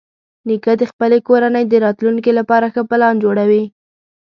نیکه 0.47 0.73
د 0.77 0.83
خپلې 0.91 1.17
کورنۍ 1.27 1.63
د 1.67 1.73
راتلونکي 1.85 2.31
لپاره 2.39 2.65
ښه 2.73 2.81
پلان 2.89 3.15
جوړوي. 3.23 3.63